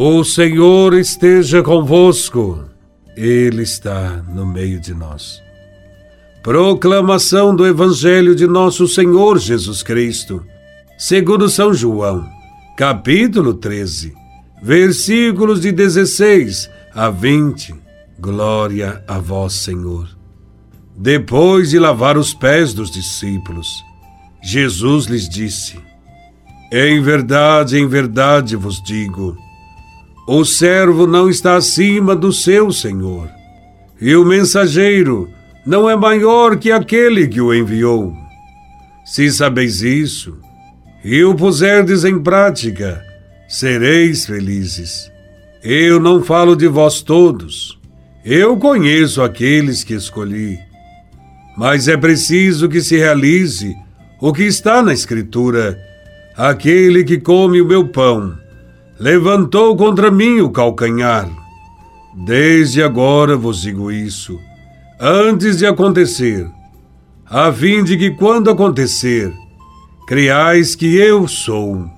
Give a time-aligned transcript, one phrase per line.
[0.00, 2.64] O Senhor esteja convosco,
[3.16, 5.42] Ele está no meio de nós.
[6.40, 10.40] Proclamação do Evangelho de Nosso Senhor Jesus Cristo,
[10.96, 12.24] segundo São João,
[12.76, 14.14] capítulo 13,
[14.62, 17.74] versículos de 16 a 20.
[18.20, 20.08] Glória a Vós, Senhor.
[20.96, 23.82] Depois de lavar os pés dos discípulos,
[24.44, 25.76] Jesus lhes disse:
[26.72, 29.36] Em verdade, em verdade vos digo,
[30.30, 33.30] o servo não está acima do seu senhor,
[33.98, 35.30] e o mensageiro
[35.64, 38.12] não é maior que aquele que o enviou.
[39.06, 40.36] Se sabeis isso
[41.02, 43.02] e o puserdes em prática,
[43.48, 45.10] sereis felizes.
[45.64, 47.78] Eu não falo de vós todos.
[48.22, 50.58] Eu conheço aqueles que escolhi.
[51.56, 53.74] Mas é preciso que se realize
[54.20, 55.78] o que está na Escritura:
[56.36, 58.36] aquele que come o meu pão
[58.98, 61.28] levantou contra mim o calcanhar.
[62.14, 64.38] Desde agora vos digo isso,
[65.00, 66.48] antes de acontecer,
[67.24, 69.32] a fim de que, quando acontecer,
[70.06, 71.88] creais que eu sou.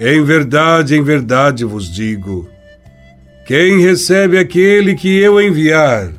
[0.00, 2.48] Em verdade, em verdade vos digo:
[3.46, 6.12] quem recebe aquele que eu enviar,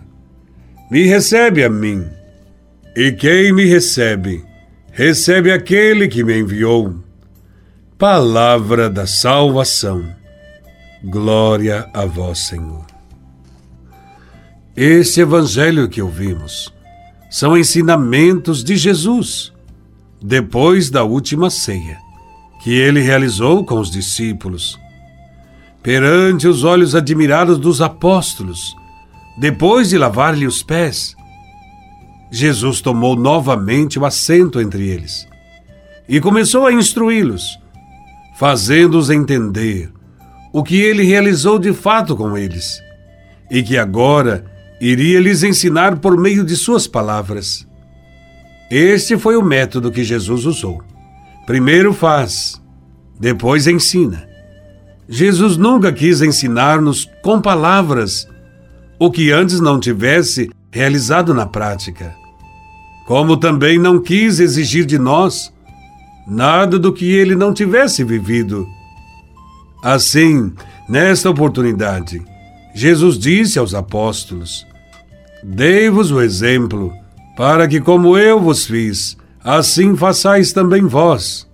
[0.92, 2.06] me recebe a mim,
[2.96, 4.44] e quem me recebe,
[4.92, 7.09] recebe aquele que me enviou.
[8.00, 10.16] Palavra da salvação.
[11.04, 12.86] Glória a vós, Senhor.
[14.74, 16.74] Esse evangelho que ouvimos
[17.30, 19.52] são ensinamentos de Jesus,
[20.22, 21.98] depois da última ceia,
[22.64, 24.80] que ele realizou com os discípulos.
[25.84, 28.74] Perante os olhos admirados dos apóstolos,
[29.38, 31.14] depois de lavar-lhe os pés,
[32.32, 35.28] Jesus tomou novamente o assento entre eles
[36.08, 37.60] e começou a instruí-los
[38.40, 39.92] fazendo-os entender
[40.54, 42.82] o que ele realizou de fato com eles
[43.52, 44.46] e que agora
[44.80, 47.68] iria lhes ensinar por meio de suas palavras.
[48.72, 50.82] Este foi o método que Jesus usou.
[51.46, 52.62] Primeiro faz,
[53.20, 54.26] depois ensina.
[55.10, 58.26] Jesus nunca quis ensinar-nos com palavras
[58.98, 62.16] o que antes não tivesse realizado na prática.
[63.06, 65.52] Como também não quis exigir de nós
[66.30, 68.68] nada do que ele não tivesse vivido.
[69.84, 70.54] Assim,
[70.88, 72.22] nesta oportunidade,
[72.76, 74.66] Jesus disse aos apóstolos:
[75.44, 76.94] Dei-vos o exemplo,
[77.36, 81.48] para que, como eu vos fiz, assim façais também vós.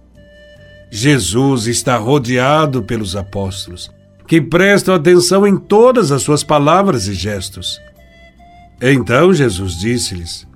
[0.91, 3.89] Jesus está rodeado pelos apóstolos,
[4.27, 7.79] que prestam atenção em todas as suas palavras e gestos.
[8.81, 10.47] Então Jesus disse-lhes: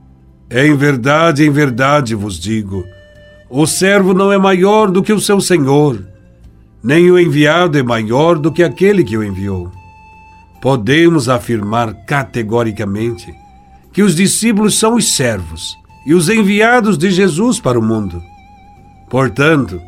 [0.50, 2.86] Em verdade, em verdade vos digo,
[3.50, 6.06] o servo não é maior do que o seu senhor,
[6.84, 9.72] nem o enviado é maior do que aquele que o enviou.
[10.62, 13.34] Podemos afirmar categoricamente
[13.92, 18.22] que os discípulos são os servos e os enviados de Jesus para o mundo.
[19.10, 19.82] Portanto,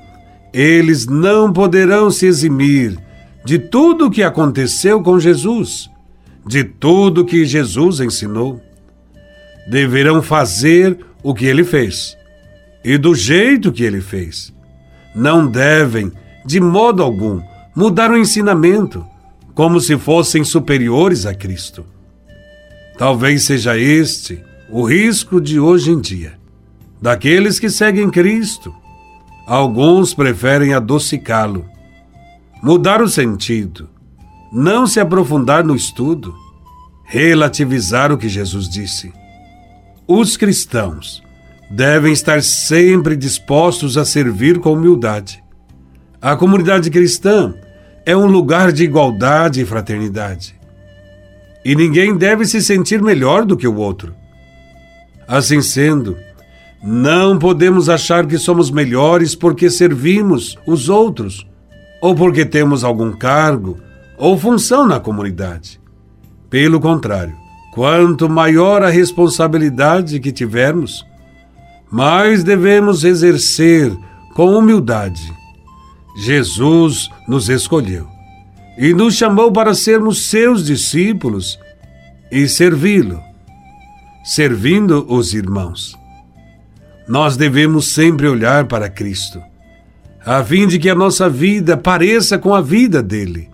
[0.52, 2.98] eles não poderão se eximir
[3.46, 5.90] de tudo o que aconteceu com Jesus,
[6.46, 8.60] de tudo que Jesus ensinou.
[9.70, 12.18] Deverão fazer o que ele fez
[12.84, 14.54] e do jeito que ele fez.
[15.14, 16.12] Não devem,
[16.46, 17.42] de modo algum,
[17.76, 19.06] mudar o ensinamento,
[19.54, 21.86] como se fossem superiores a Cristo.
[22.98, 26.40] Talvez seja este o risco de hoje em dia,
[27.02, 28.74] daqueles que seguem Cristo.
[29.46, 31.66] Alguns preferem adocicá-lo,
[32.64, 33.90] mudar o sentido,
[34.54, 36.34] não se aprofundar no estudo,
[37.04, 39.12] relativizar o que Jesus disse.
[40.08, 41.22] Os cristãos
[41.72, 45.42] devem estar sempre dispostos a servir com humildade.
[46.22, 47.54] A comunidade cristã
[48.06, 50.54] é um lugar de igualdade e fraternidade.
[51.64, 54.14] E ninguém deve se sentir melhor do que o outro.
[55.26, 56.18] Assim sendo,
[56.84, 61.48] não podemos achar que somos melhores porque servimos os outros
[62.02, 63.78] ou porque temos algum cargo
[64.18, 65.80] ou função na comunidade.
[66.50, 67.36] Pelo contrário,
[67.74, 71.06] quanto maior a responsabilidade que tivermos,
[71.92, 73.92] mas devemos exercer
[74.34, 75.34] com humildade.
[76.16, 78.08] Jesus nos escolheu
[78.78, 81.60] e nos chamou para sermos seus discípulos
[82.32, 83.22] e servi-lo,
[84.24, 85.98] servindo os irmãos.
[87.08, 89.42] Nós devemos sempre olhar para Cristo,
[90.26, 93.50] a fim de que a nossa vida pareça com a vida dele.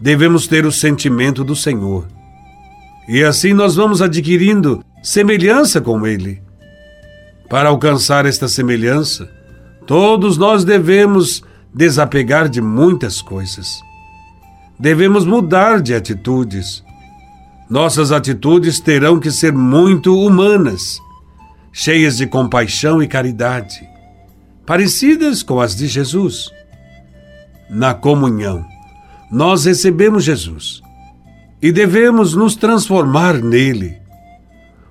[0.00, 2.06] Devemos ter o sentimento do Senhor.
[3.08, 6.47] E assim nós vamos adquirindo semelhança com ele
[7.48, 9.28] para alcançar esta semelhança,
[9.86, 11.42] todos nós devemos
[11.72, 13.80] desapegar de muitas coisas.
[14.78, 16.84] devemos mudar de atitudes.
[17.68, 20.98] Nossas atitudes terão que ser muito humanas,
[21.72, 23.80] cheias de compaixão e caridade,
[24.64, 26.48] parecidas com as de Jesus.
[27.68, 28.64] Na comunhão,
[29.30, 30.80] nós recebemos Jesus
[31.60, 33.98] e devemos nos transformar nele.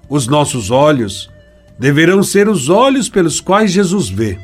[0.09, 1.30] Os nossos olhos
[1.79, 4.39] deverão ser os olhos pelos quais Jesus vê.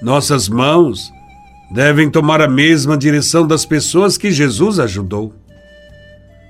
[0.00, 1.12] Nossas mãos
[1.72, 5.32] devem tomar a mesma direção das pessoas que Jesus ajudou.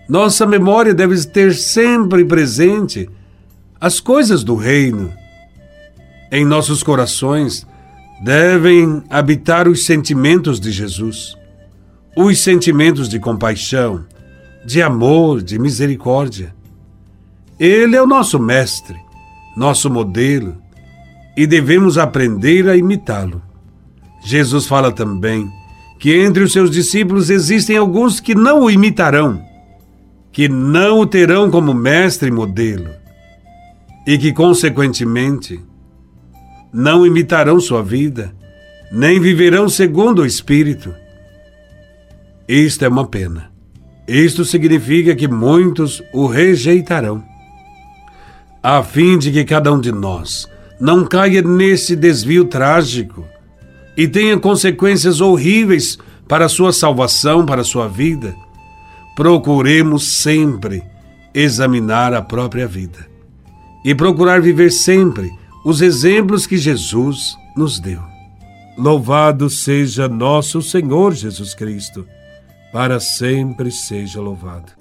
[0.09, 3.09] Nossa memória deve ter sempre presente
[3.81, 5.13] as coisas do reino.
[6.31, 7.67] Em nossos corações
[8.23, 11.37] devem habitar os sentimentos de Jesus,
[12.17, 14.05] os sentimentos de compaixão,
[14.65, 16.55] de amor, de misericórdia.
[17.59, 18.99] Ele é o nosso mestre,
[19.57, 20.57] nosso modelo,
[21.37, 23.43] e devemos aprender a imitá-lo.
[24.25, 25.49] Jesus fala também
[25.99, 29.43] que entre os seus discípulos existem alguns que não o imitarão,
[30.31, 32.91] que não o terão como mestre e modelo,
[34.07, 35.61] e que, consequentemente,
[36.73, 38.35] não imitarão sua vida,
[38.91, 40.95] nem viverão segundo o Espírito.
[42.49, 43.51] Isto é uma pena.
[44.07, 47.23] Isto significa que muitos o rejeitarão.
[48.63, 50.49] A fim de que cada um de nós
[50.81, 53.25] não caia nesse desvio trágico
[53.97, 55.99] e tenha consequências horríveis
[56.29, 58.35] para a sua salvação, para a sua vida,
[59.17, 60.83] procuremos sempre
[61.35, 63.07] examinar a própria vida
[63.85, 65.31] e procurar viver sempre
[65.65, 68.01] os exemplos que Jesus nos deu.
[68.79, 72.07] Louvado seja nosso Senhor Jesus Cristo,
[72.73, 74.73] para sempre seja louvado.